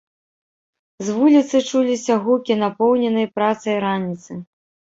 [1.05, 4.31] З вуліцы чуліся гукі напоўненай працай раніцы.